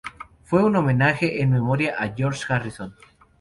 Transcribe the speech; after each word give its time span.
Fue 0.45 0.63
un 0.63 0.75
homenaje 0.77 1.43
en 1.43 1.51
memoria 1.51 1.95
de 2.01 2.11
George 2.17 2.51
Harrison. 2.51 2.95